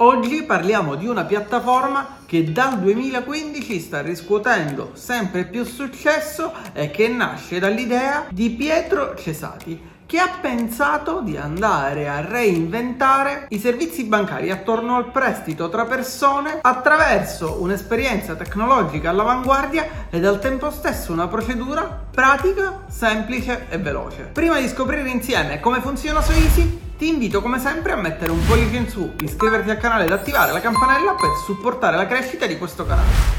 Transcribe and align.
Oggi 0.00 0.44
parliamo 0.44 0.94
di 0.94 1.08
una 1.08 1.24
piattaforma 1.24 2.18
che 2.24 2.52
dal 2.52 2.78
2015 2.78 3.80
sta 3.80 4.00
riscuotendo 4.00 4.92
sempre 4.94 5.44
più 5.44 5.64
successo 5.64 6.52
e 6.72 6.92
che 6.92 7.08
nasce 7.08 7.58
dall'idea 7.58 8.26
di 8.30 8.50
Pietro 8.50 9.16
Cesati 9.16 9.96
che 10.06 10.18
ha 10.20 10.38
pensato 10.40 11.20
di 11.20 11.36
andare 11.36 12.08
a 12.08 12.20
reinventare 12.20 13.46
i 13.48 13.58
servizi 13.58 14.04
bancari 14.04 14.52
attorno 14.52 14.94
al 14.94 15.10
prestito 15.10 15.68
tra 15.68 15.84
persone 15.84 16.60
attraverso 16.62 17.60
un'esperienza 17.60 18.36
tecnologica 18.36 19.10
all'avanguardia 19.10 20.06
ed 20.10 20.24
al 20.24 20.38
tempo 20.38 20.70
stesso 20.70 21.12
una 21.12 21.26
procedura 21.26 22.06
pratica, 22.08 22.84
semplice 22.86 23.66
e 23.68 23.78
veloce. 23.78 24.30
Prima 24.32 24.60
di 24.60 24.68
scoprire 24.68 25.10
insieme 25.10 25.58
come 25.58 25.80
funziona 25.80 26.20
Easy, 26.28 26.86
ti 26.98 27.06
invito 27.06 27.40
come 27.40 27.60
sempre 27.60 27.92
a 27.92 27.96
mettere 27.96 28.32
un 28.32 28.44
pollice 28.44 28.76
in 28.76 28.88
su, 28.88 29.14
iscriverti 29.22 29.70
al 29.70 29.78
canale 29.78 30.06
ed 30.06 30.12
attivare 30.12 30.50
la 30.50 30.60
campanella 30.60 31.12
per 31.12 31.30
supportare 31.46 31.96
la 31.96 32.08
crescita 32.08 32.44
di 32.44 32.58
questo 32.58 32.84
canale. 32.84 33.37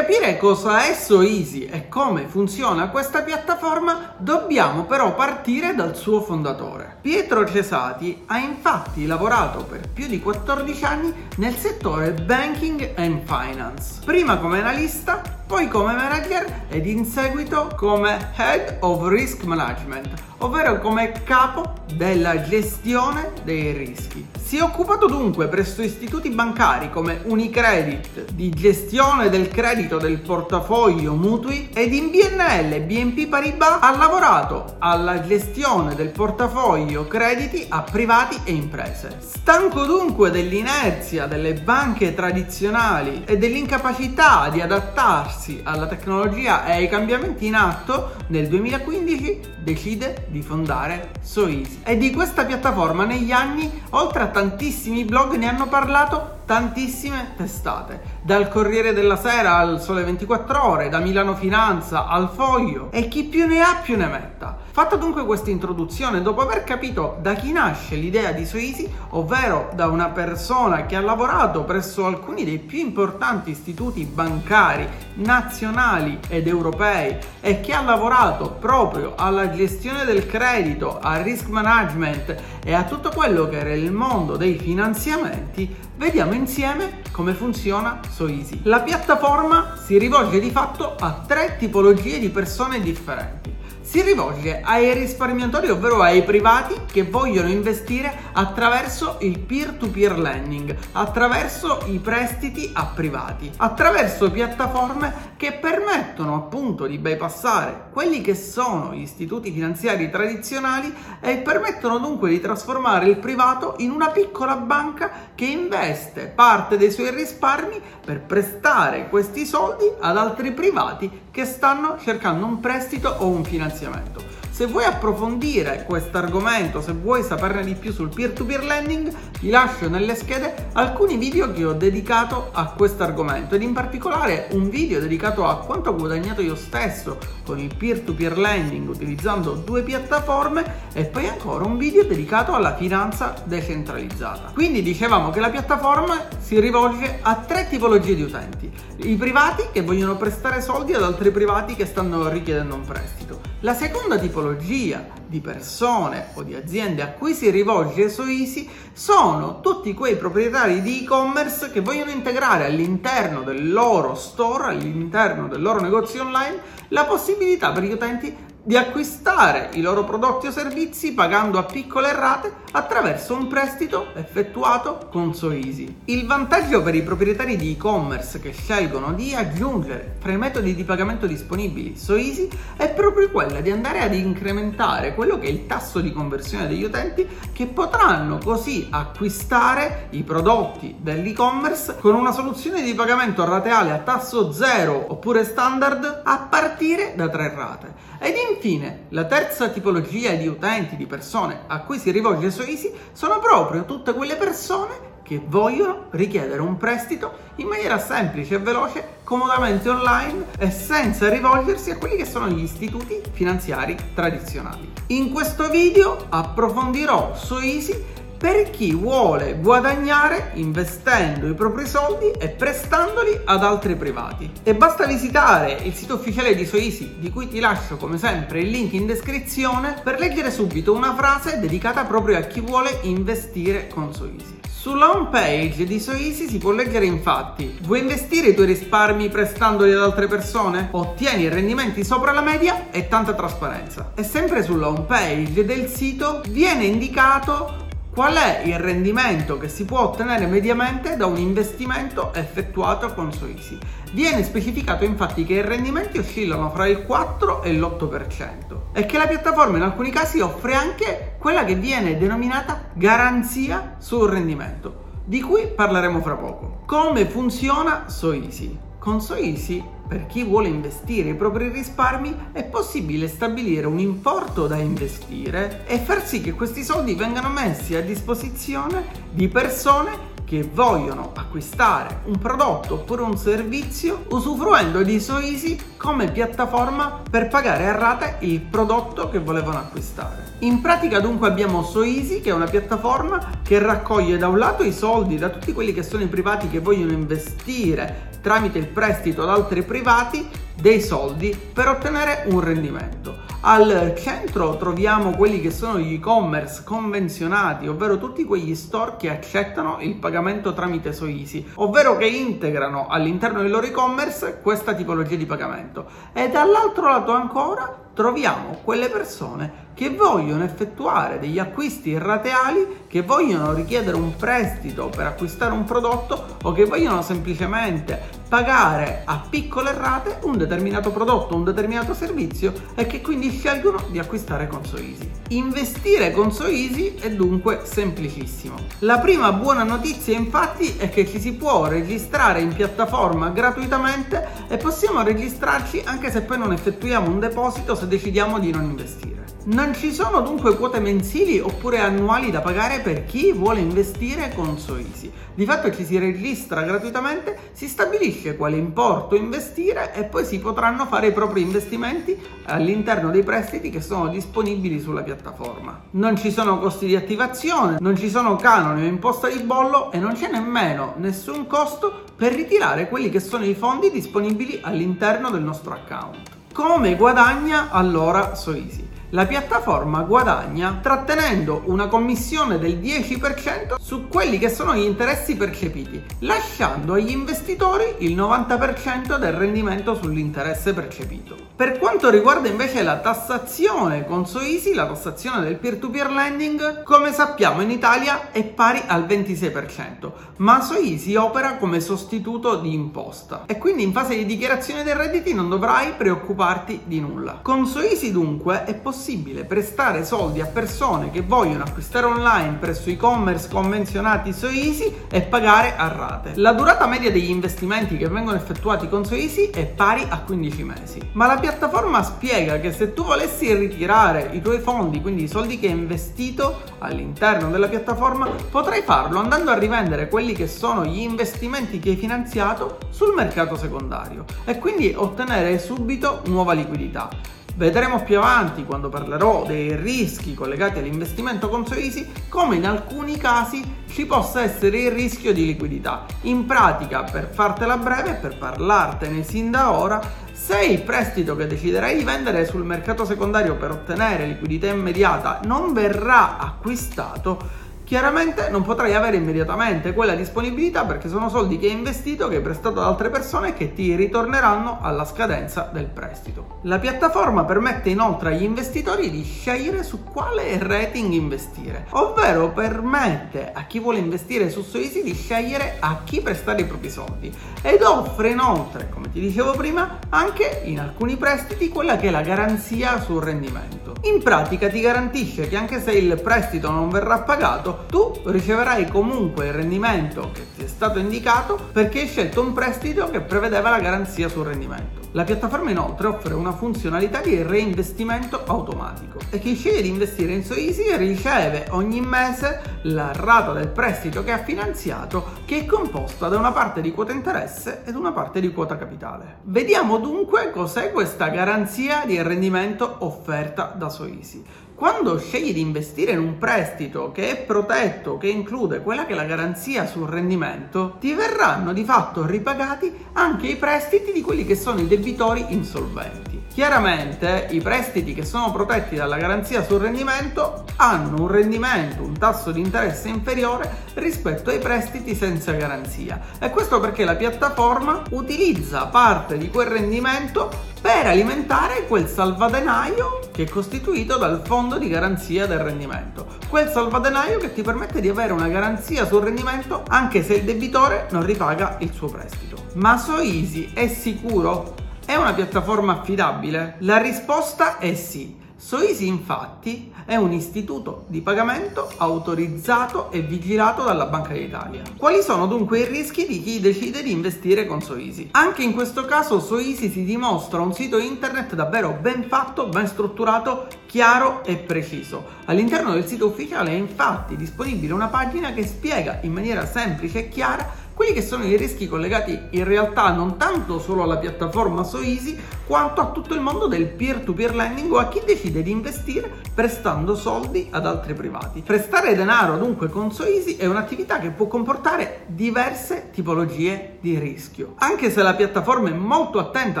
Capire 0.02 0.36
cosa 0.36 0.84
è 0.84 0.94
SoEasy 0.94 1.66
e 1.66 1.88
come 1.88 2.26
funziona 2.26 2.88
questa 2.88 3.22
piattaforma, 3.22 4.14
dobbiamo 4.16 4.82
però 4.82 5.14
partire 5.14 5.76
dal 5.76 5.94
suo 5.94 6.22
fondatore. 6.22 6.96
Pietro 7.00 7.46
Cesati 7.46 8.24
ha 8.26 8.38
infatti 8.38 9.06
lavorato 9.06 9.62
per 9.62 9.88
più 9.88 10.08
di 10.08 10.20
14 10.20 10.84
anni 10.84 11.14
nel 11.36 11.54
settore 11.54 12.10
banking 12.10 12.94
and 12.96 13.22
finance, 13.24 14.00
prima 14.04 14.38
come 14.38 14.58
analista, 14.58 15.22
poi 15.46 15.68
come 15.68 15.92
manager 15.92 16.64
ed 16.68 16.84
in 16.86 17.04
seguito 17.04 17.72
come 17.76 18.32
Head 18.36 18.78
of 18.80 19.06
Risk 19.06 19.44
Management, 19.44 20.31
ovvero 20.42 20.80
come 20.80 21.12
capo 21.24 21.80
della 21.94 22.42
gestione 22.42 23.32
dei 23.44 23.72
rischi. 23.72 24.26
Si 24.52 24.58
è 24.58 24.62
occupato 24.62 25.06
dunque 25.06 25.48
presso 25.48 25.82
istituti 25.82 26.28
bancari 26.30 26.90
come 26.90 27.20
Unicredit 27.24 28.32
di 28.32 28.50
gestione 28.50 29.30
del 29.30 29.48
credito 29.48 29.98
del 29.98 30.18
portafoglio 30.18 31.14
mutui 31.14 31.70
ed 31.72 31.94
in 31.94 32.10
BNL 32.10 32.82
BNP 32.82 33.28
Paribas 33.28 33.78
ha 33.80 33.96
lavorato 33.96 34.76
alla 34.78 35.22
gestione 35.22 35.94
del 35.94 36.08
portafoglio 36.08 37.06
crediti 37.06 37.64
a 37.68 37.82
privati 37.82 38.40
e 38.44 38.52
imprese. 38.52 39.16
Stanco 39.20 39.84
dunque 39.84 40.30
dell'inerzia 40.30 41.26
delle 41.26 41.54
banche 41.54 42.12
tradizionali 42.12 43.22
e 43.24 43.38
dell'incapacità 43.38 44.50
di 44.50 44.60
adattarsi 44.60 45.60
alla 45.64 45.86
tecnologia 45.86 46.66
e 46.66 46.72
ai 46.72 46.88
cambiamenti 46.88 47.46
in 47.46 47.54
atto, 47.54 48.12
nel 48.26 48.48
2015 48.48 49.40
decide 49.62 50.26
di 50.32 50.42
fondare 50.42 51.10
SoEasy. 51.20 51.80
E 51.84 51.98
di 51.98 52.10
questa 52.10 52.44
piattaforma 52.44 53.04
negli 53.04 53.30
anni, 53.30 53.70
oltre 53.90 54.22
a 54.22 54.28
tantissimi 54.28 55.04
blog, 55.04 55.34
ne 55.34 55.48
hanno 55.48 55.68
parlato 55.68 56.40
tantissime 56.44 57.32
testate, 57.36 58.00
dal 58.22 58.48
Corriere 58.48 58.92
della 58.92 59.16
Sera 59.16 59.56
al 59.56 59.80
Sole 59.80 60.04
24 60.04 60.68
Ore, 60.68 60.88
da 60.88 60.98
Milano 60.98 61.34
Finanza 61.34 62.06
al 62.06 62.30
Foglio 62.30 62.90
e 62.90 63.08
chi 63.08 63.24
più 63.24 63.46
ne 63.46 63.60
ha 63.60 63.80
più 63.82 63.96
ne 63.96 64.06
metta. 64.06 64.58
Fatta 64.72 64.96
dunque 64.96 65.26
questa 65.26 65.50
introduzione, 65.50 66.22
dopo 66.22 66.40
aver 66.40 66.64
capito 66.64 67.18
da 67.20 67.34
chi 67.34 67.52
nasce 67.52 67.96
l'idea 67.96 68.32
di 68.32 68.46
Soisi, 68.46 68.90
ovvero 69.10 69.70
da 69.74 69.86
una 69.88 70.08
persona 70.08 70.86
che 70.86 70.96
ha 70.96 71.00
lavorato 71.02 71.64
presso 71.64 72.06
alcuni 72.06 72.44
dei 72.44 72.58
più 72.58 72.78
importanti 72.78 73.50
istituti 73.50 74.04
bancari 74.04 74.88
nazionali 75.16 76.18
ed 76.28 76.46
europei 76.46 77.18
e 77.40 77.60
che 77.60 77.72
ha 77.74 77.82
lavorato 77.82 78.52
proprio 78.52 79.12
alla 79.16 79.50
gestione 79.50 80.04
del 80.04 80.26
credito, 80.26 80.98
al 80.98 81.22
risk 81.22 81.48
management 81.48 82.34
e 82.64 82.72
a 82.72 82.84
tutto 82.84 83.10
quello 83.10 83.48
che 83.48 83.58
era 83.58 83.74
il 83.74 83.92
mondo 83.92 84.36
dei 84.36 84.58
finanziamenti, 84.58 85.74
vediamo 86.02 86.32
insieme 86.32 87.00
come 87.12 87.32
funziona 87.32 88.00
SoEasy. 88.10 88.62
La 88.64 88.80
piattaforma 88.80 89.76
si 89.80 89.98
rivolge 89.98 90.40
di 90.40 90.50
fatto 90.50 90.96
a 90.98 91.22
tre 91.24 91.54
tipologie 91.58 92.18
di 92.18 92.28
persone 92.28 92.80
differenti 92.80 93.52
si 93.92 94.00
rivolge 94.00 94.62
ai 94.64 94.94
risparmiatori, 94.94 95.68
ovvero 95.68 96.00
ai 96.00 96.22
privati 96.22 96.74
che 96.90 97.02
vogliono 97.02 97.50
investire 97.50 98.10
attraverso 98.32 99.18
il 99.20 99.38
peer-to-peer 99.38 100.18
lending, 100.18 100.74
attraverso 100.92 101.82
i 101.88 101.98
prestiti 101.98 102.70
a 102.72 102.86
privati, 102.86 103.50
attraverso 103.58 104.30
piattaforme 104.30 105.31
che 105.42 105.54
permettono 105.54 106.36
appunto 106.36 106.86
di 106.86 106.98
bypassare 106.98 107.86
quelli 107.90 108.20
che 108.20 108.36
sono 108.36 108.94
gli 108.94 109.00
istituti 109.00 109.50
finanziari 109.50 110.08
tradizionali 110.08 110.94
e 111.20 111.38
permettono 111.38 111.98
dunque 111.98 112.28
di 112.28 112.40
trasformare 112.40 113.08
il 113.08 113.16
privato 113.16 113.74
in 113.78 113.90
una 113.90 114.10
piccola 114.10 114.54
banca 114.54 115.10
che 115.34 115.46
investe 115.46 116.26
parte 116.32 116.76
dei 116.76 116.92
suoi 116.92 117.10
risparmi 117.10 117.80
per 118.04 118.20
prestare 118.20 119.08
questi 119.08 119.44
soldi 119.44 119.90
ad 119.98 120.16
altri 120.16 120.52
privati 120.52 121.10
che 121.32 121.44
stanno 121.44 121.98
cercando 121.98 122.46
un 122.46 122.60
prestito 122.60 123.08
o 123.18 123.26
un 123.26 123.42
finanziamento. 123.42 124.41
Se 124.52 124.66
vuoi 124.66 124.84
approfondire 124.84 125.84
questo 125.88 126.18
argomento, 126.18 126.82
se 126.82 126.92
vuoi 126.92 127.22
saperne 127.22 127.64
di 127.64 127.74
più 127.74 127.90
sul 127.90 128.10
peer-to-peer 128.10 128.62
lending, 128.62 129.10
ti 129.40 129.48
lascio 129.48 129.88
nelle 129.88 130.14
schede 130.14 130.68
alcuni 130.74 131.16
video 131.16 131.50
che 131.52 131.64
ho 131.64 131.72
dedicato 131.72 132.50
a 132.52 132.66
questo 132.66 133.02
argomento 133.02 133.54
ed 133.54 133.62
in 133.62 133.72
particolare 133.72 134.48
un 134.50 134.68
video 134.68 135.00
dedicato 135.00 135.46
a 135.46 135.56
quanto 135.56 135.88
ho 135.88 135.96
guadagnato 135.96 136.42
io 136.42 136.54
stesso 136.54 137.16
con 137.46 137.58
il 137.58 137.74
peer-to-peer 137.74 138.36
lending 138.36 138.90
utilizzando 138.90 139.52
due 139.54 139.82
piattaforme 139.82 140.90
e 140.92 141.06
poi 141.06 141.28
ancora 141.28 141.64
un 141.64 141.78
video 141.78 142.04
dedicato 142.04 142.52
alla 142.52 142.76
finanza 142.76 143.34
decentralizzata. 143.44 144.50
Quindi 144.52 144.82
dicevamo 144.82 145.30
che 145.30 145.40
la 145.40 145.48
piattaforma 145.48 146.28
si 146.38 146.60
rivolge 146.60 147.20
a 147.22 147.36
tre 147.36 147.68
tipologie 147.70 148.14
di 148.14 148.22
utenti. 148.22 148.70
I 148.98 149.16
privati 149.16 149.62
che 149.72 149.80
vogliono 149.80 150.16
prestare 150.16 150.60
soldi 150.60 150.92
ad 150.92 151.02
altri 151.02 151.30
privati 151.30 151.74
che 151.74 151.86
stanno 151.86 152.28
richiedendo 152.28 152.74
un 152.74 152.82
prestito. 152.82 153.41
La 153.64 153.74
seconda 153.74 154.18
tipologia 154.18 155.06
di 155.24 155.38
persone 155.38 156.30
o 156.34 156.42
di 156.42 156.52
aziende 156.56 157.00
a 157.00 157.12
cui 157.12 157.32
si 157.32 157.48
rivolge 157.48 158.08
Soisi 158.08 158.68
sono 158.92 159.60
tutti 159.60 159.94
quei 159.94 160.16
proprietari 160.16 160.82
di 160.82 161.04
e-commerce 161.04 161.70
che 161.70 161.80
vogliono 161.80 162.10
integrare 162.10 162.64
all'interno 162.64 163.42
del 163.42 163.70
loro 163.70 164.16
store, 164.16 164.70
all'interno 164.70 165.46
del 165.46 165.62
loro 165.62 165.80
negozio 165.80 166.22
online, 166.22 166.60
la 166.88 167.04
possibilità 167.04 167.70
per 167.70 167.84
gli 167.84 167.92
utenti 167.92 168.36
di 168.64 168.76
acquistare 168.76 169.70
i 169.72 169.80
loro 169.80 170.04
prodotti 170.04 170.46
o 170.46 170.52
servizi 170.52 171.14
pagando 171.14 171.58
a 171.58 171.64
piccole 171.64 172.12
rate 172.14 172.60
attraverso 172.70 173.34
un 173.34 173.48
prestito 173.48 174.14
effettuato 174.14 175.08
con 175.10 175.34
Soeasy. 175.34 176.02
Il 176.04 176.26
vantaggio 176.26 176.80
per 176.80 176.94
i 176.94 177.02
proprietari 177.02 177.56
di 177.56 177.72
e-commerce 177.72 178.38
che 178.38 178.52
scelgono 178.52 179.14
di 179.14 179.34
aggiungere 179.34 180.14
fra 180.20 180.30
i 180.30 180.38
metodi 180.38 180.76
di 180.76 180.84
pagamento 180.84 181.26
disponibili 181.26 181.96
Soeasy 181.96 182.48
è 182.76 182.88
proprio 182.90 183.30
quella 183.30 183.60
di 183.60 183.70
andare 183.72 184.00
ad 184.00 184.14
incrementare 184.14 185.14
quello 185.14 185.40
che 185.40 185.48
è 185.48 185.50
il 185.50 185.66
tasso 185.66 186.00
di 186.00 186.12
conversione 186.12 186.68
degli 186.68 186.84
utenti 186.84 187.26
che 187.52 187.66
potranno 187.66 188.38
così 188.38 188.86
acquistare 188.90 190.06
i 190.10 190.22
prodotti 190.22 190.94
dell'e-commerce 190.98 191.96
con 191.98 192.14
una 192.14 192.30
soluzione 192.30 192.82
di 192.82 192.94
pagamento 192.94 193.44
rateale 193.44 193.90
a 193.90 193.98
tasso 193.98 194.52
zero 194.52 195.06
oppure 195.08 195.44
standard 195.44 196.22
a 196.22 196.38
partire 196.48 197.14
da 197.16 197.28
tre 197.28 197.52
rate. 197.54 198.10
Ed 198.18 198.36
infine, 198.52 199.06
la 199.10 199.24
terza 199.24 199.68
tipologia 199.68 200.32
di 200.32 200.46
utenti, 200.46 200.96
di 200.96 201.06
persone 201.06 201.62
a 201.66 201.80
cui 201.80 201.98
si 201.98 202.10
rivolge 202.10 202.50
Soisi, 202.50 202.92
sono 203.12 203.38
proprio 203.38 203.84
tutte 203.84 204.12
quelle 204.12 204.36
persone 204.36 205.10
che 205.22 205.40
vogliono 205.44 206.06
richiedere 206.10 206.60
un 206.60 206.76
prestito 206.76 207.50
in 207.56 207.66
maniera 207.66 207.98
semplice 207.98 208.56
e 208.56 208.58
veloce, 208.58 209.20
comodamente 209.24 209.88
online 209.88 210.46
e 210.58 210.70
senza 210.70 211.28
rivolgersi 211.28 211.90
a 211.90 211.96
quelli 211.96 212.16
che 212.16 212.26
sono 212.26 212.48
gli 212.48 212.62
istituti 212.62 213.20
finanziari 213.32 213.96
tradizionali. 214.14 214.92
In 215.08 215.30
questo 215.30 215.70
video 215.70 216.26
approfondirò 216.28 217.34
Soisi 217.36 218.20
per 218.42 218.70
chi 218.70 218.92
vuole 218.92 219.56
guadagnare 219.60 220.50
investendo 220.54 221.46
i 221.46 221.54
propri 221.54 221.86
soldi 221.86 222.32
e 222.32 222.48
prestandoli 222.48 223.42
ad 223.44 223.62
altri 223.62 223.94
privati. 223.94 224.50
E 224.64 224.74
basta 224.74 225.06
visitare 225.06 225.78
il 225.84 225.94
sito 225.94 226.14
ufficiale 226.14 226.56
di 226.56 226.66
Soisi, 226.66 227.14
di 227.20 227.30
cui 227.30 227.46
ti 227.46 227.60
lascio 227.60 227.96
come 227.96 228.18
sempre 228.18 228.58
il 228.58 228.70
link 228.70 228.94
in 228.94 229.06
descrizione, 229.06 230.00
per 230.02 230.18
leggere 230.18 230.50
subito 230.50 230.92
una 230.92 231.14
frase 231.14 231.60
dedicata 231.60 232.02
proprio 232.02 232.36
a 232.36 232.40
chi 232.40 232.60
vuole 232.60 232.98
investire 233.02 233.86
con 233.86 234.12
Soisi. 234.12 234.58
Sulla 234.68 235.14
home 235.14 235.28
page 235.30 235.84
di 235.84 236.00
Soisi 236.00 236.48
si 236.48 236.58
può 236.58 236.72
leggere 236.72 237.04
infatti 237.04 237.78
Vuoi 237.82 238.00
investire 238.00 238.48
i 238.48 238.54
tuoi 238.56 238.66
risparmi 238.66 239.28
prestandoli 239.28 239.92
ad 239.92 240.00
altre 240.00 240.26
persone? 240.26 240.88
Ottieni 240.90 241.48
rendimenti 241.48 242.02
sopra 242.02 242.32
la 242.32 242.40
media 242.40 242.90
e 242.90 243.06
tanta 243.06 243.34
trasparenza. 243.34 244.10
E 244.16 244.24
sempre 244.24 244.64
sulla 244.64 244.88
home 244.88 245.02
page 245.02 245.64
del 245.64 245.86
sito 245.86 246.42
viene 246.48 246.86
indicato 246.86 247.81
Qual 248.14 248.34
è 248.34 248.60
il 248.66 248.78
rendimento 248.78 249.56
che 249.56 249.70
si 249.70 249.86
può 249.86 250.00
ottenere 250.00 250.44
mediamente 250.44 251.16
da 251.16 251.24
un 251.24 251.38
investimento 251.38 252.34
effettuato 252.34 253.14
con 253.14 253.32
Soisi? 253.32 253.78
Viene 254.12 254.44
specificato 254.44 255.04
infatti 255.04 255.46
che 255.46 255.54
i 255.54 255.62
rendimenti 255.62 256.18
oscillano 256.18 256.68
fra 256.68 256.86
il 256.86 257.06
4 257.06 257.62
e 257.62 257.72
l'8% 257.72 258.92
e 258.92 259.06
che 259.06 259.16
la 259.16 259.26
piattaforma 259.26 259.78
in 259.78 259.84
alcuni 259.84 260.10
casi 260.10 260.40
offre 260.40 260.74
anche 260.74 261.36
quella 261.38 261.64
che 261.64 261.74
viene 261.74 262.18
denominata 262.18 262.90
garanzia 262.92 263.94
sul 263.96 264.28
rendimento, 264.28 265.22
di 265.24 265.40
cui 265.40 265.68
parleremo 265.68 266.20
fra 266.20 266.34
poco. 266.34 266.82
Come 266.84 267.24
funziona 267.24 268.10
Soisi? 268.10 268.91
Con 269.02 269.20
Soisi 269.20 269.82
per 270.06 270.26
chi 270.26 270.44
vuole 270.44 270.68
investire 270.68 271.30
i 271.30 271.34
propri 271.34 271.70
risparmi 271.70 272.50
è 272.52 272.62
possibile 272.62 273.26
stabilire 273.26 273.88
un 273.88 273.98
importo 273.98 274.68
da 274.68 274.76
investire 274.76 275.84
e 275.88 275.98
far 275.98 276.24
sì 276.24 276.40
che 276.40 276.52
questi 276.52 276.84
soldi 276.84 277.16
vengano 277.16 277.48
messi 277.48 277.96
a 277.96 278.00
disposizione 278.00 279.06
di 279.32 279.48
persone 279.48 280.30
che 280.44 280.62
vogliono 280.72 281.32
acquistare 281.34 282.20
un 282.26 282.38
prodotto 282.38 282.94
oppure 282.94 283.22
un 283.22 283.36
servizio 283.36 284.26
usufruendo 284.28 285.02
di 285.02 285.18
Soisi 285.18 285.76
come 285.96 286.30
piattaforma 286.30 287.22
per 287.28 287.48
pagare 287.48 287.88
a 287.88 287.96
rate 287.96 288.36
il 288.46 288.60
prodotto 288.60 289.28
che 289.28 289.40
volevano 289.40 289.78
acquistare. 289.78 290.58
In 290.60 290.80
pratica 290.80 291.18
dunque 291.18 291.48
abbiamo 291.48 291.82
Soisi 291.82 292.40
che 292.40 292.50
è 292.50 292.54
una 292.54 292.68
piattaforma 292.68 293.50
che 293.64 293.80
raccoglie 293.80 294.38
da 294.38 294.46
un 294.46 294.58
lato 294.58 294.84
i 294.84 294.92
soldi 294.92 295.38
da 295.38 295.48
tutti 295.48 295.72
quelli 295.72 295.92
che 295.92 296.04
sono 296.04 296.22
i 296.22 296.28
privati 296.28 296.68
che 296.68 296.78
vogliono 296.78 297.10
investire 297.10 298.30
tramite 298.42 298.78
il 298.78 298.88
prestito 298.88 299.42
ad 299.42 299.48
altri 299.48 299.82
privati 299.82 300.46
dei 300.74 301.00
soldi 301.00 301.56
per 301.72 301.88
ottenere 301.88 302.44
un 302.48 302.60
rendimento. 302.60 303.51
Al 303.64 304.14
centro 304.18 304.76
troviamo 304.76 305.36
quelli 305.36 305.60
che 305.60 305.70
sono 305.70 305.96
gli 306.00 306.14
e-commerce 306.14 306.82
convenzionati, 306.82 307.86
ovvero 307.86 308.18
tutti 308.18 308.44
quegli 308.44 308.74
store 308.74 309.14
che 309.16 309.30
accettano 309.30 309.98
il 310.00 310.16
pagamento 310.16 310.72
tramite 310.72 311.12
Soisi, 311.12 311.64
ovvero 311.76 312.16
che 312.16 312.26
integrano 312.26 313.06
all'interno 313.06 313.62
del 313.62 313.70
loro 313.70 313.86
e-commerce 313.86 314.58
questa 314.60 314.94
tipologia 314.94 315.36
di 315.36 315.46
pagamento. 315.46 316.06
E 316.32 316.48
dall'altro 316.48 317.06
lato 317.06 317.30
ancora 317.34 318.00
troviamo 318.12 318.80
quelle 318.82 319.08
persone 319.08 319.90
che 319.94 320.10
vogliono 320.10 320.64
effettuare 320.64 321.38
degli 321.38 321.60
acquisti 321.60 322.18
rateali, 322.18 323.04
che 323.06 323.22
vogliono 323.22 323.72
richiedere 323.72 324.16
un 324.16 324.34
prestito 324.34 325.08
per 325.08 325.26
acquistare 325.26 325.72
un 325.72 325.84
prodotto 325.84 326.56
o 326.62 326.72
che 326.72 326.84
vogliono 326.84 327.22
semplicemente 327.22 328.40
pagare 328.52 329.22
a 329.24 329.42
piccole 329.48 329.94
rate 329.94 330.40
un 330.42 330.58
determinato 330.58 331.10
prodotto, 331.10 331.56
un 331.56 331.64
determinato 331.64 332.12
servizio 332.12 332.74
e 332.94 333.06
che 333.06 333.22
quindi 333.22 333.50
scelgono 333.50 334.04
di 334.10 334.18
acquistare 334.18 334.66
con 334.66 334.84
Soeasy. 334.84 335.30
Investire 335.48 336.32
con 336.32 336.52
Soeasy 336.52 337.14
è 337.14 337.30
dunque 337.30 337.80
semplicissimo. 337.84 338.74
La 338.98 339.20
prima 339.20 339.52
buona 339.52 339.84
notizia 339.84 340.36
infatti 340.36 340.98
è 340.98 341.08
che 341.08 341.26
ci 341.26 341.40
si 341.40 341.54
può 341.54 341.86
registrare 341.86 342.60
in 342.60 342.74
piattaforma 342.74 343.48
gratuitamente 343.48 344.46
e 344.68 344.76
possiamo 344.76 345.22
registrarci 345.22 346.02
anche 346.04 346.30
se 346.30 346.42
poi 346.42 346.58
non 346.58 346.74
effettuiamo 346.74 347.30
un 347.30 347.40
deposito 347.40 347.94
se 347.94 348.06
decidiamo 348.06 348.58
di 348.58 348.70
non 348.70 348.82
investire. 348.82 349.51
Non 349.64 349.94
ci 349.94 350.12
sono 350.12 350.40
dunque 350.40 350.76
quote 350.76 350.98
mensili 350.98 351.60
oppure 351.60 352.00
annuali 352.00 352.50
da 352.50 352.60
pagare 352.60 352.98
per 352.98 353.24
chi 353.24 353.52
vuole 353.52 353.78
investire 353.78 354.52
con 354.56 354.76
Soisi. 354.76 355.30
Di 355.54 355.64
fatto 355.64 355.94
ci 355.94 356.04
si 356.04 356.18
registra 356.18 356.82
gratuitamente, 356.82 357.70
si 357.70 357.86
stabilisce 357.86 358.56
quale 358.56 358.76
importo 358.76 359.36
investire 359.36 360.14
e 360.14 360.24
poi 360.24 360.44
si 360.44 360.58
potranno 360.58 361.06
fare 361.06 361.28
i 361.28 361.32
propri 361.32 361.60
investimenti 361.60 362.36
all'interno 362.64 363.30
dei 363.30 363.44
prestiti 363.44 363.88
che 363.88 364.00
sono 364.00 364.26
disponibili 364.26 364.98
sulla 364.98 365.22
piattaforma. 365.22 366.06
Non 366.10 366.36
ci 366.36 366.50
sono 366.50 366.80
costi 366.80 367.06
di 367.06 367.14
attivazione, 367.14 367.98
non 368.00 368.16
ci 368.16 368.30
sono 368.30 368.56
canoni 368.56 369.02
o 369.02 369.06
imposta 369.06 369.48
di 369.48 369.62
bollo 369.62 370.10
e 370.10 370.18
non 370.18 370.32
c'è 370.32 370.50
nemmeno 370.50 371.14
nessun 371.18 371.68
costo 371.68 372.24
per 372.34 372.52
ritirare 372.52 373.08
quelli 373.08 373.30
che 373.30 373.38
sono 373.38 373.64
i 373.64 373.74
fondi 373.74 374.10
disponibili 374.10 374.80
all'interno 374.82 375.50
del 375.50 375.62
nostro 375.62 375.92
account. 375.92 376.50
Come 376.72 377.14
guadagna 377.14 377.90
allora 377.90 378.56
Soisi? 378.56 379.20
La 379.34 379.46
piattaforma 379.46 380.22
guadagna 380.24 380.98
trattenendo 381.00 381.84
una 381.86 382.06
commissione 382.06 382.78
del 382.78 382.98
10% 382.98 383.94
su 383.98 384.28
quelli 384.28 384.58
che 384.58 384.68
sono 384.68 384.94
gli 384.94 385.04
interessi 385.04 385.56
percepiti, 385.56 386.22
lasciando 386.40 387.14
agli 387.14 387.30
investitori 387.30 388.16
il 388.18 388.36
90% 388.36 389.38
del 389.38 389.52
rendimento 389.54 390.14
sull'interesse 390.14 390.92
percepito. 390.92 391.56
Per 391.74 391.98
quanto 391.98 392.28
riguarda 392.28 392.68
invece 392.68 393.02
la 393.02 393.20
tassazione 393.20 394.26
con 394.26 394.46
Soisi, 394.46 394.92
la 394.92 395.06
tassazione 395.06 395.62
del 395.62 395.76
peer-to-peer 395.76 396.30
lending, 396.30 397.02
come 397.02 397.32
sappiamo 397.32 397.80
in 397.80 397.90
Italia 397.90 398.52
è 398.52 398.62
pari 398.64 399.02
al 399.06 399.24
26%, 399.24 400.30
ma 400.56 400.82
Soisi 400.82 401.36
opera 401.36 401.76
come 401.76 402.00
sostituto 402.00 402.76
di 402.76 402.92
imposta 402.92 403.64
e 403.64 403.78
quindi 403.78 404.02
in 404.02 404.12
fase 404.12 404.36
di 404.36 404.44
dichiarazione 404.44 405.02
dei 405.02 405.14
redditi 405.14 405.54
non 405.54 405.70
dovrai 405.70 406.12
preoccuparti 406.18 407.00
di 407.06 407.18
nulla. 407.18 407.60
Con 407.62 407.86
Soisi 407.86 408.30
dunque 408.30 408.84
è 408.84 408.92
possibile 408.94 409.20
possibile 409.22 409.62
prestare 409.62 410.24
soldi 410.24 410.60
a 410.60 410.66
persone 410.66 411.30
che 411.30 411.42
vogliono 411.42 411.84
acquistare 411.84 412.26
online 412.26 412.78
presso 412.80 413.08
e-commerce 413.08 413.68
convenzionati 413.68 414.52
su 414.52 414.66
Easy 414.66 415.14
e 415.30 415.42
pagare 415.42 415.94
a 415.96 416.08
rate. 416.08 416.54
La 416.56 416.72
durata 416.72 417.06
media 417.06 417.30
degli 417.30 417.48
investimenti 417.48 418.16
che 418.16 418.26
vengono 418.26 418.56
effettuati 418.56 419.08
con 419.08 419.24
Soeasy 419.24 419.70
è 419.70 419.86
pari 419.86 420.26
a 420.28 420.40
15 420.40 420.82
mesi. 420.82 421.20
Ma 421.34 421.46
la 421.46 421.56
piattaforma 421.56 422.20
spiega 422.24 422.80
che 422.80 422.90
se 422.90 423.12
tu 423.12 423.22
volessi 423.22 423.72
ritirare 423.72 424.48
i 424.54 424.60
tuoi 424.60 424.80
fondi, 424.80 425.20
quindi 425.20 425.44
i 425.44 425.48
soldi 425.48 425.78
che 425.78 425.86
hai 425.86 425.92
investito 425.92 426.80
all'interno 426.98 427.70
della 427.70 427.86
piattaforma, 427.86 428.48
potrai 428.72 429.02
farlo 429.02 429.38
andando 429.38 429.70
a 429.70 429.78
rivendere 429.78 430.28
quelli 430.28 430.52
che 430.52 430.66
sono 430.66 431.04
gli 431.04 431.20
investimenti 431.20 432.00
che 432.00 432.10
hai 432.10 432.16
finanziato 432.16 432.98
sul 433.10 433.34
mercato 433.36 433.76
secondario 433.76 434.46
e 434.64 434.80
quindi 434.80 435.14
ottenere 435.16 435.78
subito 435.78 436.42
nuova 436.46 436.72
liquidità. 436.72 437.60
Vedremo 437.74 438.22
più 438.22 438.36
avanti, 438.36 438.84
quando 438.84 439.08
parlerò 439.08 439.64
dei 439.64 439.96
rischi 439.96 440.52
collegati 440.52 440.98
all'investimento 440.98 441.70
con 441.70 441.86
Soisi, 441.86 442.30
come 442.48 442.76
in 442.76 442.86
alcuni 442.86 443.38
casi 443.38 443.82
ci 444.08 444.26
possa 444.26 444.62
essere 444.62 444.98
il 444.98 445.10
rischio 445.10 445.54
di 445.54 445.64
liquidità. 445.64 446.26
In 446.42 446.66
pratica, 446.66 447.22
per 447.22 447.48
fartela 447.50 447.96
breve, 447.96 448.34
per 448.34 448.58
parlartene 448.58 449.42
sin 449.42 449.70
da 449.70 449.90
ora, 449.90 450.20
se 450.52 450.80
il 450.80 451.00
prestito 451.02 451.56
che 451.56 451.66
deciderai 451.66 452.18
di 452.18 452.24
vendere 452.24 452.66
sul 452.66 452.84
mercato 452.84 453.24
secondario 453.24 453.74
per 453.76 453.90
ottenere 453.90 454.46
liquidità 454.46 454.88
immediata 454.88 455.60
non 455.64 455.94
verrà 455.94 456.58
acquistato, 456.58 457.58
Chiaramente 458.04 458.68
non 458.68 458.82
potrai 458.82 459.14
avere 459.14 459.36
immediatamente 459.36 460.12
quella 460.12 460.34
disponibilità 460.34 461.04
perché 461.04 461.28
sono 461.28 461.48
soldi 461.48 461.78
che 461.78 461.86
hai 461.86 461.92
investito, 461.92 462.48
che 462.48 462.56
hai 462.56 462.62
prestato 462.62 463.00
ad 463.00 463.06
altre 463.06 463.30
persone 463.30 463.68
e 463.68 463.74
che 463.74 463.94
ti 463.94 464.14
ritorneranno 464.14 464.98
alla 465.00 465.24
scadenza 465.24 465.88
del 465.92 466.06
prestito. 466.06 466.80
La 466.82 466.98
piattaforma 466.98 467.64
permette 467.64 468.10
inoltre 468.10 468.50
agli 468.50 468.64
investitori 468.64 469.30
di 469.30 469.42
scegliere 469.44 470.02
su 470.02 470.24
quale 470.24 470.76
rating 470.78 471.32
investire, 471.32 472.06
ovvero 472.10 472.70
permette 472.70 473.70
a 473.72 473.84
chi 473.84 473.98
vuole 473.98 474.18
investire 474.18 474.68
su 474.68 474.82
Soisi 474.82 475.22
di 475.22 475.32
scegliere 475.32 475.96
a 476.00 476.20
chi 476.24 476.40
prestare 476.40 476.82
i 476.82 476.86
propri 476.86 477.08
soldi 477.08 477.54
ed 477.80 478.02
offre 478.02 478.50
inoltre, 478.50 479.08
come 479.08 479.30
ti 479.30 479.40
dicevo 479.40 479.72
prima, 479.72 480.18
anche 480.28 480.82
in 480.84 481.00
alcuni 481.00 481.36
prestiti 481.36 481.88
quella 481.88 482.16
che 482.16 482.28
è 482.28 482.30
la 482.30 482.42
garanzia 482.42 483.20
sul 483.20 483.42
rendimento. 483.42 484.14
In 484.24 484.42
pratica 484.42 484.88
ti 484.88 485.00
garantisce 485.00 485.68
che 485.68 485.76
anche 485.76 486.00
se 486.00 486.12
il 486.12 486.40
prestito 486.40 486.90
non 486.90 487.08
verrà 487.08 487.40
pagato, 487.40 488.01
tu 488.06 488.40
riceverai 488.44 489.08
comunque 489.08 489.66
il 489.66 489.72
rendimento 489.72 490.50
che 490.52 490.66
ti 490.74 490.84
è 490.84 490.88
stato 490.88 491.18
indicato 491.18 491.78
perché 491.92 492.20
hai 492.20 492.28
scelto 492.28 492.60
un 492.60 492.72
prestito 492.72 493.30
che 493.30 493.40
prevedeva 493.40 493.90
la 493.90 494.00
garanzia 494.00 494.48
sul 494.48 494.66
rendimento. 494.66 495.20
La 495.34 495.44
piattaforma 495.44 495.90
inoltre 495.90 496.26
offre 496.26 496.52
una 496.52 496.72
funzionalità 496.72 497.40
di 497.40 497.62
reinvestimento 497.62 498.64
automatico 498.66 499.38
e 499.48 499.58
chi 499.58 499.74
sceglie 499.74 500.02
di 500.02 500.08
investire 500.08 500.52
in 500.52 500.62
Soeasy 500.62 501.16
riceve 501.16 501.86
ogni 501.90 502.20
mese 502.20 503.00
la 503.04 503.32
rata 503.32 503.72
del 503.72 503.88
prestito 503.88 504.44
che 504.44 504.52
ha 504.52 504.62
finanziato 504.62 505.60
che 505.64 505.78
è 505.78 505.86
composta 505.86 506.48
da 506.48 506.58
una 506.58 506.72
parte 506.72 507.00
di 507.00 507.12
quota 507.12 507.32
interesse 507.32 508.02
ed 508.04 508.14
una 508.14 508.32
parte 508.32 508.60
di 508.60 508.72
quota 508.72 508.98
capitale. 508.98 509.60
Vediamo 509.62 510.18
dunque 510.18 510.70
cos'è 510.70 511.10
questa 511.12 511.48
garanzia 511.48 512.24
di 512.26 512.40
rendimento 512.42 513.16
offerta 513.20 513.94
da 513.96 514.10
Soeasy. 514.10 514.62
Quando 514.94 515.38
scegli 515.38 515.72
di 515.72 515.80
investire 515.80 516.32
in 516.32 516.38
un 516.38 516.58
prestito 516.58 517.32
che 517.32 517.50
è 517.50 517.56
protetto, 517.56 518.38
che 518.38 518.48
include 518.48 519.00
quella 519.00 519.26
che 519.26 519.32
è 519.32 519.36
la 519.36 519.44
garanzia 519.44 520.06
sul 520.06 520.28
rendimento, 520.28 521.16
ti 521.18 521.32
verranno 521.34 521.92
di 521.92 522.04
fatto 522.04 522.46
ripagati 522.46 523.12
anche 523.32 523.66
i 523.66 523.76
prestiti 523.76 524.32
di 524.32 524.42
quelli 524.42 524.64
che 524.64 524.76
sono 524.76 525.00
i 525.00 525.08
debitori 525.08 525.66
insolventi. 525.68 526.61
Chiaramente 526.72 527.66
i 527.70 527.82
prestiti 527.82 528.32
che 528.32 528.46
sono 528.46 528.72
protetti 528.72 529.14
dalla 529.14 529.36
garanzia 529.36 529.84
sul 529.84 530.00
rendimento 530.00 530.84
hanno 530.96 531.42
un 531.42 531.48
rendimento, 531.48 532.22
un 532.22 532.38
tasso 532.38 532.72
di 532.72 532.80
interesse 532.80 533.28
inferiore 533.28 533.94
rispetto 534.14 534.70
ai 534.70 534.78
prestiti 534.78 535.34
senza 535.34 535.72
garanzia 535.72 536.40
e 536.58 536.70
questo 536.70 536.98
perché 536.98 537.26
la 537.26 537.34
piattaforma 537.34 538.22
utilizza 538.30 539.04
parte 539.08 539.58
di 539.58 539.68
quel 539.68 539.88
rendimento 539.88 540.70
per 540.98 541.26
alimentare 541.26 542.06
quel 542.06 542.26
salvadenaio 542.26 543.50
che 543.52 543.64
è 543.64 543.68
costituito 543.68 544.38
dal 544.38 544.62
fondo 544.64 544.96
di 544.96 545.10
garanzia 545.10 545.66
del 545.66 545.80
rendimento. 545.80 546.46
Quel 546.70 546.88
salvadenaio 546.88 547.58
che 547.58 547.74
ti 547.74 547.82
permette 547.82 548.22
di 548.22 548.30
avere 548.30 548.54
una 548.54 548.68
garanzia 548.68 549.26
sul 549.26 549.42
rendimento 549.42 550.04
anche 550.08 550.42
se 550.42 550.54
il 550.54 550.64
debitore 550.64 551.26
non 551.32 551.44
ripaga 551.44 551.96
il 551.98 552.14
suo 552.14 552.28
prestito. 552.28 552.86
Ma 552.94 553.18
SoEasy 553.18 553.92
è 553.92 554.08
sicuro 554.08 554.94
è 555.24 555.36
una 555.36 555.52
piattaforma 555.52 556.20
affidabile? 556.20 556.96
La 557.00 557.18
risposta 557.18 557.98
è 557.98 558.14
sì. 558.14 558.60
Soisi 558.76 559.28
infatti 559.28 560.12
è 560.24 560.34
un 560.34 560.50
istituto 560.52 561.26
di 561.28 561.40
pagamento 561.40 562.10
autorizzato 562.16 563.30
e 563.30 563.40
vigilato 563.40 564.02
dalla 564.02 564.26
Banca 564.26 564.54
d'Italia. 564.54 565.02
Quali 565.16 565.40
sono 565.40 565.68
dunque 565.68 566.00
i 566.00 566.04
rischi 566.04 566.48
di 566.48 566.60
chi 566.60 566.80
decide 566.80 567.22
di 567.22 567.30
investire 567.30 567.86
con 567.86 568.02
Soisi? 568.02 568.48
Anche 568.50 568.82
in 568.82 568.92
questo 568.92 569.24
caso 569.24 569.60
Soisi 569.60 570.10
si 570.10 570.24
dimostra 570.24 570.80
un 570.80 570.92
sito 570.92 571.18
internet 571.18 571.74
davvero 571.74 572.18
ben 572.20 572.46
fatto, 572.48 572.88
ben 572.88 573.06
strutturato, 573.06 573.86
chiaro 574.06 574.64
e 574.64 574.76
preciso. 574.76 575.60
All'interno 575.66 576.12
del 576.12 576.26
sito 576.26 576.48
ufficiale 576.48 576.90
è 576.90 576.94
infatti 576.94 577.54
disponibile 577.54 578.12
una 578.12 578.26
pagina 578.26 578.72
che 578.72 578.84
spiega 578.84 579.38
in 579.42 579.52
maniera 579.52 579.86
semplice 579.86 580.40
e 580.40 580.48
chiara 580.48 581.01
quelli 581.22 581.38
che 581.38 581.46
sono 581.46 581.62
i 581.62 581.76
rischi 581.76 582.08
collegati 582.08 582.60
in 582.70 582.82
realtà 582.82 583.30
non 583.30 583.56
tanto 583.56 584.00
solo 584.00 584.24
alla 584.24 584.38
piattaforma 584.38 585.04
SoEasy 585.04 585.56
quanto 585.92 586.22
a 586.22 586.30
tutto 586.30 586.54
il 586.54 586.62
mondo 586.62 586.86
del 586.86 587.04
peer-to-peer 587.04 587.74
lending 587.74 588.10
o 588.12 588.16
a 588.16 588.28
chi 588.28 588.40
decide 588.46 588.82
di 588.82 588.90
investire 588.90 589.46
prestando 589.74 590.34
soldi 590.34 590.88
ad 590.90 591.04
altri 591.04 591.34
privati. 591.34 591.82
Prestare 591.82 592.34
denaro 592.34 592.78
dunque 592.78 593.10
con 593.10 593.30
SoEasy 593.30 593.76
è 593.76 593.84
un'attività 593.84 594.38
che 594.38 594.48
può 594.48 594.68
comportare 594.68 595.42
diverse 595.48 596.30
tipologie 596.32 597.18
di 597.20 597.38
rischio. 597.38 597.92
Anche 597.96 598.30
se 598.30 598.40
la 598.40 598.54
piattaforma 598.54 599.10
è 599.10 599.12
molto 599.12 599.58
attenta 599.58 600.00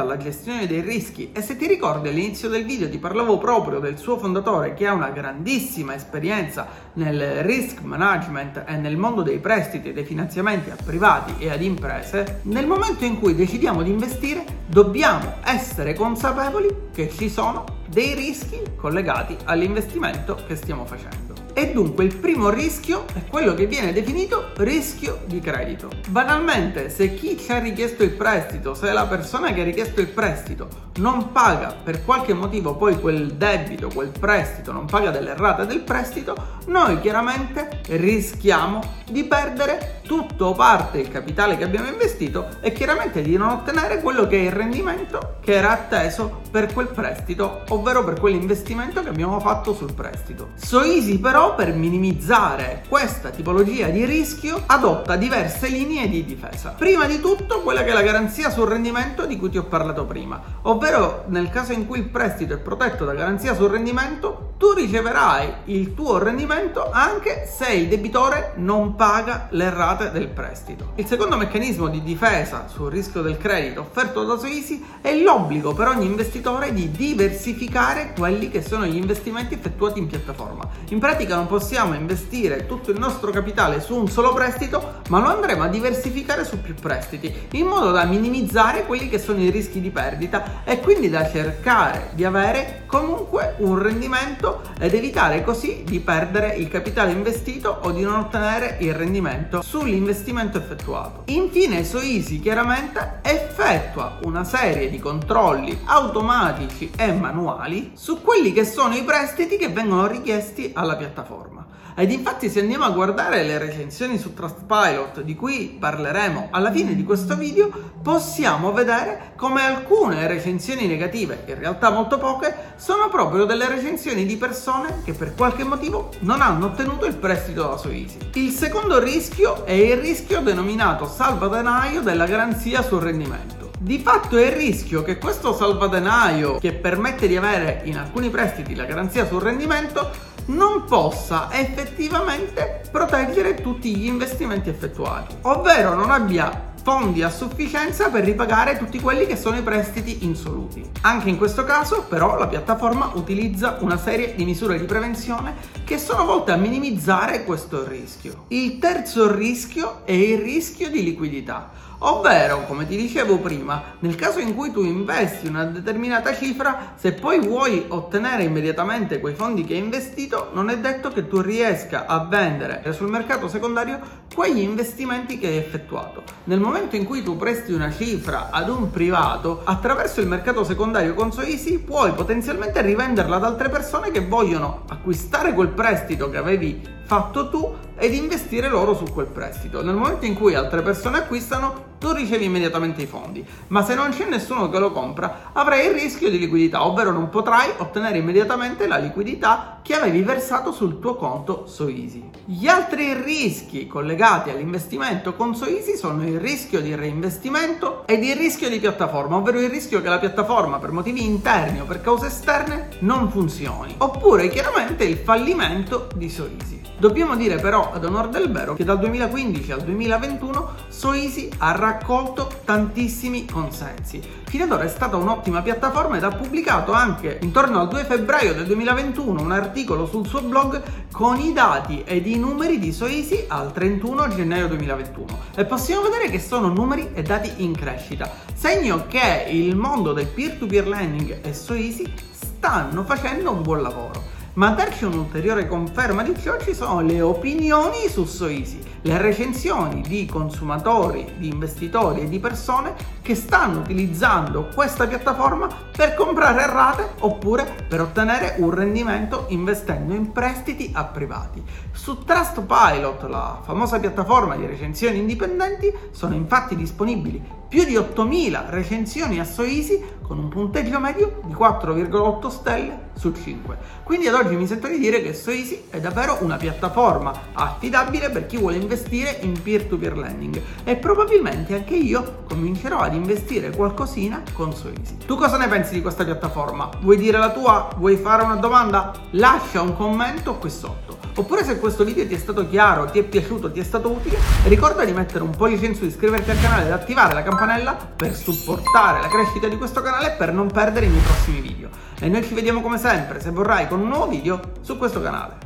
alla 0.00 0.16
gestione 0.16 0.66
dei 0.66 0.80
rischi 0.80 1.30
e 1.30 1.42
se 1.42 1.58
ti 1.58 1.66
ricordi 1.66 2.08
all'inizio 2.08 2.48
del 2.48 2.64
video 2.64 2.88
ti 2.88 2.96
parlavo 2.96 3.36
proprio 3.36 3.78
del 3.78 3.98
suo 3.98 4.16
fondatore 4.16 4.72
che 4.72 4.86
ha 4.86 4.94
una 4.94 5.10
grandissima 5.10 5.94
esperienza 5.94 6.66
nel 6.94 7.42
risk 7.42 7.82
management 7.82 8.64
e 8.66 8.76
nel 8.76 8.96
mondo 8.96 9.20
dei 9.20 9.40
prestiti 9.40 9.90
e 9.90 9.92
dei 9.92 10.04
finanziamenti 10.04 10.70
a 10.70 10.76
privati 10.82 11.34
e 11.38 11.50
ad 11.50 11.62
imprese, 11.62 12.40
nel 12.44 12.66
momento 12.66 13.04
in 13.04 13.18
cui 13.18 13.34
decidiamo 13.34 13.82
di 13.82 13.90
investire 13.90 14.60
dobbiamo 14.66 15.34
essere 15.44 15.81
consapevoli 15.92 16.68
che 16.92 17.10
ci 17.10 17.28
sono 17.28 17.64
dei 17.88 18.14
rischi 18.14 18.62
collegati 18.76 19.36
all'investimento 19.44 20.36
che 20.46 20.54
stiamo 20.54 20.84
facendo. 20.84 21.31
E 21.54 21.70
dunque 21.72 22.04
il 22.04 22.16
primo 22.16 22.48
rischio 22.48 23.04
è 23.12 23.24
quello 23.28 23.52
che 23.54 23.66
viene 23.66 23.92
definito 23.92 24.52
rischio 24.56 25.20
di 25.26 25.38
credito. 25.38 25.90
Banalmente, 26.08 26.88
se 26.88 27.14
chi 27.14 27.38
ci 27.38 27.52
ha 27.52 27.58
richiesto 27.58 28.02
il 28.02 28.10
prestito, 28.10 28.74
se 28.74 28.90
la 28.90 29.06
persona 29.06 29.52
che 29.52 29.60
ha 29.60 29.64
richiesto 29.64 30.00
il 30.00 30.08
prestito 30.08 30.90
non 30.96 31.32
paga 31.32 31.74
per 31.82 32.04
qualche 32.04 32.34
motivo 32.34 32.74
poi 32.74 32.98
quel 32.98 33.32
debito, 33.34 33.88
quel 33.88 34.12
prestito, 34.18 34.72
non 34.72 34.86
paga 34.86 35.10
delle 35.10 35.34
rate 35.36 35.66
del 35.66 35.80
prestito, 35.80 36.34
noi 36.66 37.00
chiaramente 37.00 37.80
rischiamo 37.88 38.80
di 39.10 39.24
perdere 39.24 40.00
tutto 40.02 40.46
o 40.46 40.52
parte 40.52 40.98
del 40.98 41.10
capitale 41.10 41.56
che 41.56 41.64
abbiamo 41.64 41.88
investito 41.88 42.48
e 42.60 42.72
chiaramente 42.72 43.22
di 43.22 43.36
non 43.36 43.48
ottenere 43.48 44.00
quello 44.00 44.26
che 44.26 44.38
è 44.38 44.46
il 44.46 44.52
rendimento 44.52 45.36
che 45.40 45.54
era 45.54 45.70
atteso 45.70 46.40
per 46.50 46.72
quel 46.72 46.88
prestito, 46.88 47.62
ovvero 47.68 48.04
per 48.04 48.20
quell'investimento 48.20 49.02
che 49.02 49.08
abbiamo 49.08 49.40
fatto 49.40 49.74
sul 49.74 49.94
prestito. 49.94 50.50
Soisi 50.54 51.18
però 51.18 51.41
però 51.42 51.56
per 51.56 51.74
minimizzare 51.74 52.84
questa 52.88 53.30
tipologia 53.30 53.88
di 53.88 54.04
rischio 54.04 54.62
adotta 54.66 55.16
diverse 55.16 55.66
linee 55.66 56.08
di 56.08 56.24
difesa. 56.24 56.76
Prima 56.78 57.06
di 57.06 57.18
tutto 57.18 57.62
quella 57.62 57.82
che 57.82 57.90
è 57.90 57.92
la 57.92 58.02
garanzia 58.02 58.48
sul 58.48 58.68
rendimento 58.68 59.26
di 59.26 59.36
cui 59.36 59.50
ti 59.50 59.58
ho 59.58 59.64
parlato 59.64 60.04
prima, 60.04 60.40
ovvero 60.62 61.24
nel 61.26 61.50
caso 61.50 61.72
in 61.72 61.88
cui 61.88 61.98
il 61.98 62.08
prestito 62.10 62.54
è 62.54 62.58
protetto 62.58 63.04
da 63.04 63.14
garanzia 63.14 63.56
sul 63.56 63.70
rendimento, 63.70 64.52
tu 64.56 64.70
riceverai 64.70 65.52
il 65.64 65.94
tuo 65.94 66.18
rendimento 66.18 66.88
anche 66.92 67.50
se 67.52 67.72
il 67.72 67.88
debitore 67.88 68.52
non 68.58 68.94
paga 68.94 69.48
le 69.50 69.68
rate 69.70 70.12
del 70.12 70.28
prestito. 70.28 70.92
Il 70.94 71.06
secondo 71.06 71.36
meccanismo 71.36 71.88
di 71.88 72.04
difesa 72.04 72.68
sul 72.68 72.88
rischio 72.88 73.22
del 73.22 73.38
credito 73.38 73.80
offerto 73.80 74.22
da 74.22 74.38
Soisi 74.38 74.80
è 75.00 75.12
l'obbligo 75.16 75.74
per 75.74 75.88
ogni 75.88 76.06
investitore 76.06 76.72
di 76.72 76.92
diversificare 76.92 78.12
quelli 78.16 78.48
che 78.48 78.62
sono 78.62 78.86
gli 78.86 78.94
investimenti 78.94 79.54
effettuati 79.54 79.98
in 79.98 80.06
piattaforma. 80.06 80.68
In 80.90 81.00
pratica 81.00 81.30
pratica 81.32 81.36
non 81.36 81.46
possiamo 81.46 81.94
investire 81.94 82.66
tutto 82.66 82.90
il 82.90 82.98
nostro 82.98 83.30
capitale 83.30 83.80
su 83.80 83.96
un 83.96 84.08
solo 84.08 84.32
prestito, 84.32 85.00
ma 85.08 85.20
lo 85.20 85.28
andremo 85.28 85.62
a 85.62 85.68
diversificare 85.68 86.44
su 86.44 86.60
più 86.60 86.74
prestiti, 86.74 87.48
in 87.52 87.66
modo 87.66 87.90
da 87.90 88.04
minimizzare 88.04 88.84
quelli 88.84 89.08
che 89.08 89.18
sono 89.18 89.40
i 89.40 89.50
rischi 89.50 89.80
di 89.80 89.90
perdita 89.90 90.62
e 90.64 90.80
quindi 90.80 91.08
da 91.08 91.28
cercare 91.28 92.10
di 92.12 92.24
avere 92.24 92.82
comunque 92.86 93.54
un 93.58 93.78
rendimento 93.78 94.62
ed 94.78 94.94
evitare 94.94 95.42
così 95.42 95.82
di 95.84 96.00
perdere 96.00 96.54
il 96.56 96.68
capitale 96.68 97.12
investito 97.12 97.80
o 97.82 97.90
di 97.90 98.02
non 98.02 98.16
ottenere 98.16 98.76
il 98.80 98.94
rendimento 98.94 99.62
sull'investimento 99.62 100.58
effettuato. 100.58 101.22
Infine 101.26 101.84
Soisi 101.84 102.40
chiaramente 102.40 103.20
effettua 103.22 104.18
una 104.24 104.44
serie 104.44 104.90
di 104.90 104.98
controlli 104.98 105.80
automatici 105.84 106.90
e 106.96 107.12
manuali 107.12 107.92
su 107.94 108.20
quelli 108.20 108.52
che 108.52 108.64
sono 108.64 108.94
i 108.94 109.02
prestiti 109.02 109.56
che 109.56 109.68
vengono 109.68 110.06
richiesti 110.06 110.72
alla 110.74 110.96
piattaforma 110.96 111.21
piattaforma. 111.22 111.66
Ed 111.94 112.10
infatti 112.10 112.48
se 112.48 112.60
andiamo 112.60 112.84
a 112.84 112.90
guardare 112.90 113.42
le 113.42 113.58
recensioni 113.58 114.18
su 114.18 114.32
Trustpilot 114.32 115.20
di 115.20 115.34
cui 115.34 115.76
parleremo 115.78 116.48
alla 116.50 116.70
fine 116.72 116.94
di 116.94 117.04
questo 117.04 117.36
video, 117.36 117.70
possiamo 118.02 118.72
vedere 118.72 119.32
come 119.36 119.62
alcune 119.62 120.26
recensioni 120.26 120.86
negative, 120.86 121.44
in 121.46 121.58
realtà 121.58 121.90
molto 121.90 122.18
poche, 122.18 122.74
sono 122.76 123.08
proprio 123.08 123.44
delle 123.44 123.68
recensioni 123.68 124.24
di 124.24 124.36
persone 124.36 125.02
che 125.04 125.12
per 125.12 125.34
qualche 125.34 125.64
motivo 125.64 126.10
non 126.20 126.40
hanno 126.40 126.66
ottenuto 126.66 127.06
il 127.06 127.16
prestito 127.16 127.68
da 127.68 127.76
Soisi. 127.76 128.18
Il 128.34 128.50
secondo 128.50 128.98
rischio 128.98 129.64
è 129.64 129.72
il 129.72 129.98
rischio 129.98 130.40
denominato 130.40 131.06
salvadenaio 131.06 132.00
della 132.00 132.26
garanzia 132.26 132.82
sul 132.82 133.02
rendimento. 133.02 133.70
Di 133.78 133.98
fatto 133.98 134.36
è 134.36 134.46
il 134.46 134.52
rischio 134.52 135.02
che 135.02 135.18
questo 135.18 135.52
salvadenaio 135.52 136.58
che 136.58 136.72
permette 136.72 137.26
di 137.26 137.36
avere 137.36 137.80
in 137.84 137.98
alcuni 137.98 138.30
prestiti 138.30 138.76
la 138.76 138.84
garanzia 138.84 139.26
sul 139.26 139.42
rendimento 139.42 140.30
non 140.46 140.84
possa 140.84 141.48
effettivamente 141.52 142.82
proteggere 142.90 143.54
tutti 143.54 143.96
gli 143.96 144.06
investimenti 144.06 144.68
effettuati, 144.68 145.36
ovvero 145.42 145.94
non 145.94 146.10
abbia 146.10 146.71
fondi 146.82 147.22
a 147.22 147.30
sufficienza 147.30 148.10
per 148.10 148.24
ripagare 148.24 148.76
tutti 148.76 149.00
quelli 149.00 149.24
che 149.26 149.36
sono 149.36 149.56
i 149.56 149.62
prestiti 149.62 150.24
insoluti. 150.24 150.82
Anche 151.02 151.28
in 151.28 151.38
questo 151.38 151.64
caso 151.64 152.04
però 152.08 152.36
la 152.36 152.48
piattaforma 152.48 153.12
utilizza 153.14 153.78
una 153.80 153.96
serie 153.96 154.34
di 154.34 154.44
misure 154.44 154.78
di 154.78 154.84
prevenzione 154.84 155.54
che 155.84 155.96
sono 155.98 156.24
volte 156.24 156.50
a 156.50 156.56
minimizzare 156.56 157.44
questo 157.44 157.86
rischio. 157.86 158.44
Il 158.48 158.78
terzo 158.78 159.32
rischio 159.32 160.04
è 160.04 160.12
il 160.12 160.38
rischio 160.38 160.90
di 160.90 161.04
liquidità 161.04 161.70
Ovvero, 162.04 162.64
come 162.64 162.84
ti 162.84 162.96
dicevo 162.96 163.38
prima, 163.38 163.94
nel 164.00 164.16
caso 164.16 164.40
in 164.40 164.56
cui 164.56 164.72
tu 164.72 164.82
investi 164.82 165.46
una 165.46 165.64
determinata 165.64 166.34
cifra, 166.34 166.94
se 166.96 167.12
poi 167.12 167.38
vuoi 167.38 167.84
ottenere 167.86 168.42
immediatamente 168.42 169.20
quei 169.20 169.34
fondi 169.34 169.62
che 169.62 169.74
hai 169.74 169.78
investito, 169.78 170.50
non 170.52 170.68
è 170.68 170.78
detto 170.78 171.10
che 171.10 171.28
tu 171.28 171.40
riesca 171.40 172.06
a 172.06 172.24
vendere 172.24 172.92
sul 172.92 173.08
mercato 173.08 173.46
secondario 173.46 174.00
quegli 174.34 174.60
investimenti 174.60 175.38
che 175.38 175.46
hai 175.46 175.56
effettuato. 175.56 176.22
Nel 176.44 176.60
momento 176.60 176.96
in 176.96 177.04
cui 177.04 177.22
tu 177.22 177.36
presti 177.36 177.72
una 177.72 177.90
cifra 177.90 178.50
ad 178.50 178.68
un 178.68 178.90
privato, 178.90 179.62
attraverso 179.64 180.20
il 180.20 180.26
mercato 180.26 180.64
secondario 180.64 181.14
con 181.14 181.32
Soisi 181.32 181.78
puoi 181.78 182.12
potenzialmente 182.12 182.82
rivenderla 182.82 183.36
ad 183.36 183.44
altre 183.44 183.68
persone 183.68 184.10
che 184.10 184.20
vogliono 184.20 184.82
acquistare 184.88 185.52
quel 185.52 185.68
prestito 185.68 186.30
che 186.30 186.36
avevi 186.36 187.00
fatto 187.04 187.48
tu 187.48 187.74
ed 187.96 188.14
investire 188.14 188.68
loro 188.68 188.94
su 188.94 189.04
quel 189.12 189.26
prestito. 189.26 189.82
Nel 189.82 189.94
momento 189.94 190.24
in 190.24 190.34
cui 190.34 190.54
altre 190.54 190.82
persone 190.82 191.18
acquistano, 191.18 191.90
tu 191.98 192.10
ricevi 192.10 192.46
immediatamente 192.46 193.02
i 193.02 193.06
fondi, 193.06 193.46
ma 193.68 193.84
se 193.84 193.94
non 193.94 194.10
c'è 194.10 194.28
nessuno 194.28 194.68
che 194.68 194.80
lo 194.80 194.90
compra, 194.90 195.50
avrai 195.52 195.86
il 195.86 195.92
rischio 195.92 196.30
di 196.30 196.38
liquidità, 196.38 196.84
ovvero 196.84 197.12
non 197.12 197.28
potrai 197.28 197.70
ottenere 197.76 198.18
immediatamente 198.18 198.88
la 198.88 198.96
liquidità 198.96 199.78
che 199.82 199.94
avevi 199.94 200.20
versato 200.22 200.72
sul 200.72 200.98
tuo 200.98 201.14
conto 201.14 201.68
Soeasy. 201.68 202.28
Gli 202.44 202.66
altri 202.66 203.14
rischi 203.14 203.86
collegati 203.86 204.50
all'investimento 204.50 205.34
con 205.34 205.54
Soeasy 205.54 205.96
sono 205.96 206.26
il 206.26 206.40
rischio 206.40 206.80
di 206.80 206.92
reinvestimento 206.96 208.04
ed 208.06 208.24
il 208.24 208.34
rischio 208.34 208.68
di 208.68 208.80
piattaforma, 208.80 209.36
ovvero 209.36 209.60
il 209.60 209.70
rischio 209.70 210.02
che 210.02 210.08
la 210.08 210.18
piattaforma 210.18 210.80
per 210.80 210.90
motivi 210.90 211.24
interni 211.24 211.80
o 211.80 211.84
per 211.84 212.00
cause 212.00 212.26
esterne 212.26 212.88
non 213.00 213.30
funzioni, 213.30 213.94
oppure 213.98 214.48
chiaramente 214.48 215.04
il 215.04 215.18
fallimento 215.18 216.08
di 216.16 216.28
Soeasy. 216.28 216.80
Dobbiamo 217.02 217.34
dire 217.34 217.56
però 217.56 217.90
ad 217.92 218.04
onor 218.04 218.28
del 218.28 218.48
vero 218.48 218.74
che 218.74 218.84
dal 218.84 219.00
2015 219.00 219.72
al 219.72 219.82
2021 219.82 220.70
Soisi 220.86 221.50
ha 221.58 221.72
raccolto 221.72 222.48
tantissimi 222.64 223.44
consensi. 223.44 224.22
Fino 224.44 224.62
ad 224.62 224.70
ora 224.70 224.84
è 224.84 224.88
stata 224.88 225.16
un'ottima 225.16 225.62
piattaforma 225.62 226.16
ed 226.16 226.22
ha 226.22 226.30
pubblicato 226.30 226.92
anche 226.92 227.40
intorno 227.42 227.80
al 227.80 227.88
2 227.88 228.04
febbraio 228.04 228.54
del 228.54 228.66
2021 228.66 229.42
un 229.42 229.50
articolo 229.50 230.06
sul 230.06 230.28
suo 230.28 230.42
blog 230.42 230.80
con 231.10 231.40
i 231.40 231.52
dati 231.52 232.04
ed 232.06 232.24
i 232.28 232.38
numeri 232.38 232.78
di 232.78 232.92
Soisi 232.92 233.46
al 233.48 233.72
31 233.72 234.28
gennaio 234.36 234.68
2021 234.68 235.38
e 235.56 235.64
possiamo 235.64 236.02
vedere 236.02 236.30
che 236.30 236.38
sono 236.38 236.68
numeri 236.68 237.10
e 237.14 237.22
dati 237.22 237.64
in 237.64 237.74
crescita, 237.74 238.30
segno 238.54 239.06
che 239.08 239.48
il 239.50 239.74
mondo 239.74 240.12
del 240.12 240.28
peer-to-peer 240.28 240.86
lending 240.86 241.38
e 241.42 241.52
Soisi 241.52 242.08
stanno 242.30 243.02
facendo 243.02 243.50
un 243.50 243.62
buon 243.62 243.82
lavoro. 243.82 244.41
Ma 244.54 244.68
darci 244.68 245.06
un'ulteriore 245.06 245.66
conferma 245.66 246.22
di 246.22 246.38
ciò 246.38 246.58
ci 246.58 246.74
sono 246.74 247.00
le 247.00 247.22
opinioni 247.22 248.06
su 248.08 248.26
Soisi, 248.26 248.82
le 249.00 249.16
recensioni 249.16 250.02
di 250.02 250.26
consumatori, 250.26 251.36
di 251.38 251.48
investitori 251.48 252.20
e 252.20 252.28
di 252.28 252.38
persone 252.38 252.94
che 253.22 253.34
stanno 253.34 253.80
utilizzando 253.80 254.68
questa 254.74 255.06
piattaforma 255.06 255.68
per 255.96 256.12
comprare 256.12 256.66
rate 256.66 257.12
oppure 257.20 257.86
per 257.88 258.02
ottenere 258.02 258.56
un 258.58 258.74
rendimento 258.74 259.46
investendo 259.48 260.12
in 260.12 260.32
prestiti 260.32 260.90
a 260.92 261.04
privati. 261.04 261.64
Su 261.90 262.22
Trustpilot, 262.22 263.22
la 263.22 263.58
famosa 263.62 263.98
piattaforma 263.98 264.54
di 264.56 264.66
recensioni 264.66 265.16
indipendenti, 265.16 265.90
sono 266.10 266.34
infatti 266.34 266.76
disponibili 266.76 267.60
più 267.72 267.84
di 267.84 267.96
8000 267.96 268.66
recensioni 268.68 269.40
a 269.40 269.44
Soisi 269.44 269.98
con 270.20 270.36
un 270.38 270.50
punteggio 270.50 271.00
medio 271.00 271.40
di 271.44 271.54
4,8 271.54 272.48
stelle 272.48 272.98
su 273.14 273.32
5. 273.32 273.78
Quindi 274.02 274.26
ad 274.28 274.34
oggi 274.34 274.56
mi 274.56 274.66
sento 274.66 274.88
di 274.88 274.98
dire 274.98 275.22
che 275.22 275.32
Soisi 275.32 275.84
è 275.88 275.98
davvero 275.98 276.36
una 276.42 276.58
piattaforma 276.58 277.32
affidabile 277.54 278.28
per 278.28 278.44
chi 278.44 278.58
vuole 278.58 278.76
investire 278.76 279.38
in 279.40 279.54
peer-to-peer 279.62 280.18
lending 280.18 280.60
e 280.84 280.96
probabilmente 280.96 281.74
anche 281.74 281.94
io 281.94 282.42
comincerò 282.46 282.98
ad 282.98 283.14
investire 283.14 283.70
qualcosina 283.70 284.42
con 284.52 284.74
Soisi. 284.74 285.16
Tu 285.24 285.34
cosa 285.36 285.56
ne 285.56 285.66
pensi 285.66 285.94
di 285.94 286.02
questa 286.02 286.24
piattaforma? 286.24 286.90
Vuoi 287.00 287.16
dire 287.16 287.38
la 287.38 287.52
tua? 287.52 287.88
Vuoi 287.96 288.16
fare 288.16 288.44
una 288.44 288.56
domanda? 288.56 289.12
Lascia 289.30 289.80
un 289.80 289.96
commento 289.96 290.56
qui 290.56 290.68
sotto. 290.68 291.21
Oppure 291.34 291.64
se 291.64 291.78
questo 291.78 292.04
video 292.04 292.26
ti 292.26 292.34
è 292.34 292.38
stato 292.38 292.68
chiaro, 292.68 293.06
ti 293.06 293.18
è 293.18 293.22
piaciuto, 293.22 293.72
ti 293.72 293.80
è 293.80 293.82
stato 293.82 294.10
utile, 294.10 294.36
ricorda 294.64 295.04
di 295.04 295.12
mettere 295.12 295.42
un 295.42 295.50
pollice 295.50 295.86
in 295.86 295.94
su, 295.94 296.04
iscriverti 296.04 296.50
al 296.50 296.60
canale 296.60 296.84
ed 296.84 296.92
attivare 296.92 297.32
la 297.32 297.42
campanella 297.42 297.94
per 297.94 298.34
supportare 298.34 299.22
la 299.22 299.28
crescita 299.28 299.66
di 299.66 299.78
questo 299.78 300.02
canale 300.02 300.34
e 300.34 300.36
per 300.36 300.52
non 300.52 300.70
perdere 300.70 301.06
i 301.06 301.08
miei 301.08 301.22
prossimi 301.22 301.60
video. 301.60 301.88
E 302.20 302.28
noi 302.28 302.44
ci 302.44 302.52
vediamo 302.52 302.82
come 302.82 302.98
sempre, 302.98 303.40
se 303.40 303.50
vorrai, 303.50 303.88
con 303.88 304.00
un 304.00 304.08
nuovo 304.08 304.28
video 304.28 304.60
su 304.82 304.98
questo 304.98 305.22
canale. 305.22 305.61